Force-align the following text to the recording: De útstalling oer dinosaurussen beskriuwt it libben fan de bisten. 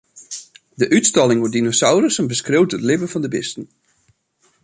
De 0.81 0.87
útstalling 0.97 1.41
oer 1.41 1.53
dinosaurussen 1.53 2.29
beskriuwt 2.33 2.75
it 2.77 2.85
libben 2.87 3.11
fan 3.13 3.23
de 3.25 3.29
bisten. 3.35 3.65